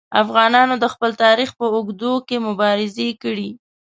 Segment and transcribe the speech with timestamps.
[0.21, 3.49] افغانانو د خپل تاریخ په اوږدو کې مبارزې کړي.